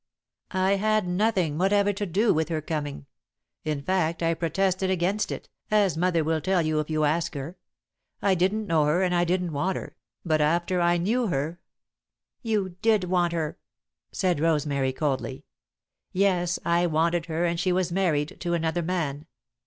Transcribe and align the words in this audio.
"I 0.49 0.77
had 0.77 1.07
nothing 1.07 1.59
whatever 1.59 1.93
to 1.93 2.07
do 2.07 2.33
with 2.33 2.49
her 2.49 2.59
coming, 2.59 3.05
in 3.63 3.83
fact, 3.83 4.23
I 4.23 4.33
protested 4.33 4.89
against 4.89 5.31
it, 5.31 5.47
as 5.69 5.95
mother 5.95 6.23
will 6.23 6.41
tell 6.41 6.63
you 6.63 6.79
if 6.79 6.89
you 6.89 7.03
ask 7.03 7.35
her. 7.35 7.55
I 8.19 8.33
didn't 8.33 8.65
know 8.65 8.85
her, 8.85 9.03
and 9.03 9.13
I 9.13 9.25
didn't 9.25 9.51
want 9.53 9.75
her, 9.77 9.95
but 10.25 10.41
after 10.41 10.81
I 10.81 10.97
knew 10.97 11.27
her" 11.27 11.59
[Sidenote: 12.41 12.41
Alden 12.41 12.41
Was 12.41 12.41
Glad] 12.41 12.51
"You 12.51 12.77
did 12.99 13.03
want 13.11 13.33
her," 13.33 13.57
said 14.11 14.39
Rosemary, 14.39 14.91
coldly. 14.91 15.45
"Yes, 16.11 16.57
I 16.65 16.87
wanted 16.87 17.27
her, 17.27 17.45
and 17.45 17.59
she 17.59 17.71
was 17.71 17.91
married 17.91 18.37
to 18.39 18.55
another 18.55 18.81
man. 18.81 19.27